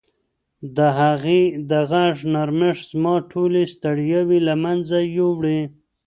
[0.75, 5.59] د هغې د غږ نرمښت زما ټولې ستړیاوې له منځه یووړې.